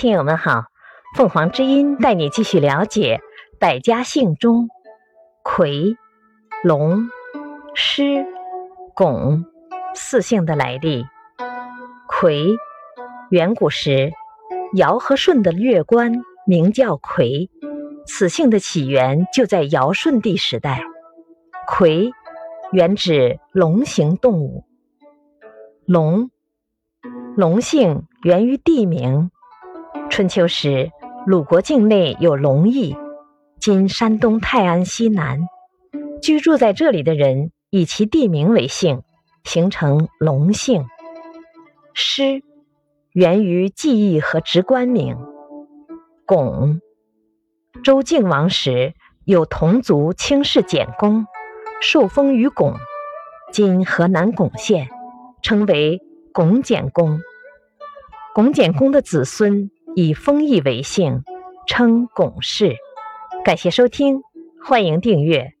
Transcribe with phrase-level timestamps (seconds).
[0.00, 0.64] 听友们好，
[1.14, 3.20] 凤凰之音带你继续了解
[3.58, 4.70] 百家姓中
[5.42, 5.94] 魁、
[6.64, 7.10] 龙、
[7.74, 8.24] 狮、
[8.94, 9.44] 巩
[9.94, 11.04] 四姓的来历。
[12.08, 12.46] 魁，
[13.28, 14.10] 远古时
[14.74, 17.50] 尧和舜的月官名叫魁，
[18.06, 20.82] 此姓的起源就在尧舜帝时代。
[21.66, 22.10] 魁
[22.72, 24.64] 原指龙形动物。
[25.84, 26.30] 龙，
[27.36, 29.30] 龙姓源于地名。
[30.10, 30.90] 春秋时，
[31.24, 32.96] 鲁国境内有龙邑，
[33.60, 35.38] 今山东泰安西南。
[36.20, 39.02] 居住在这里的人以其地名为姓，
[39.44, 40.84] 形成龙姓。
[41.94, 42.42] 师，
[43.12, 45.16] 源于记忆和直观名。
[46.26, 46.80] 巩，
[47.84, 51.24] 周敬王时有同族卿士简公，
[51.80, 52.74] 受封于巩，
[53.52, 54.88] 今河南巩县，
[55.40, 56.00] 称为
[56.32, 57.20] 巩简公。
[58.34, 59.70] 巩简公的子孙。
[60.00, 61.24] 以封邑为姓，
[61.66, 62.74] 称巩氏。
[63.44, 64.22] 感谢收听，
[64.64, 65.52] 欢迎订阅。